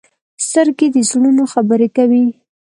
[0.47, 2.25] سترګې د زړونو خبرې کوي